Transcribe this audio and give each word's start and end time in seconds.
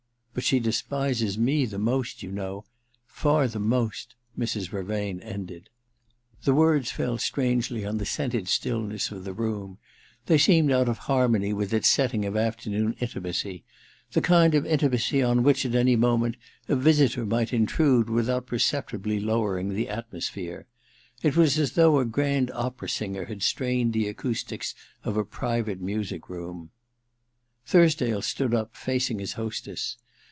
But 0.33 0.45
she 0.45 0.61
despises 0.61 1.37
me 1.37 1.65
the 1.65 1.77
most, 1.77 2.23
you 2.23 2.31
know— 2.31 2.63
far 3.05 3.49
the 3.49 3.59
most' 3.59 4.15
Mrs. 4.39 4.69
Vervain 4.69 5.19
ended. 5.19 5.69
The 6.43 6.53
words 6.53 6.89
fell 6.89 7.17
strangely 7.17 7.83
on 7.83 7.97
the 7.97 8.05
scented 8.05 8.47
still 8.47 8.81
ness 8.81 9.11
of 9.11 9.25
the 9.25 9.33
room: 9.33 9.77
they 10.27 10.37
seemed 10.37 10.71
out 10.71 10.87
of 10.87 10.99
harmony 10.99 11.51
with 11.51 11.73
its 11.73 11.89
setting 11.89 12.23
of 12.23 12.37
afternoon 12.37 12.95
intimacy, 13.01 13.65
the 14.13 14.21
kind 14.21 14.55
of 14.55 14.65
intimacy 14.65 15.21
on 15.21 15.43
which, 15.43 15.65
at 15.65 15.75
any 15.75 15.97
moment, 15.97 16.37
a 16.69 16.77
visitor 16.77 17.25
might 17.25 17.51
intrude 17.51 18.09
without 18.09 18.47
perceptibly 18.47 19.19
lowering 19.19 19.73
the 19.73 19.89
atmosphere. 19.89 20.65
It 21.21 21.35
was 21.35 21.59
as 21.59 21.73
though 21.73 21.99
a 21.99 22.05
grand 22.05 22.51
opera 22.51 22.87
singer 22.87 23.25
had 23.25 23.43
strained 23.43 23.91
the 23.91 24.07
acoustics 24.07 24.75
of 25.03 25.17
a 25.17 25.25
private 25.25 25.81
music 25.81 26.29
room. 26.29 26.69
Thursdale 27.65 28.21
stood 28.21 28.53
up, 28.53 28.77
facing 28.77 29.19
his 29.19 29.33
hostess. 29.33 29.97